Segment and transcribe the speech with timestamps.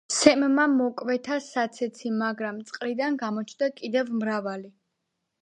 [0.13, 4.75] სემმა მოკვეთა საცეცი, მაგრამ წყლიდან გამოჩნდა კიდევ მრავალი.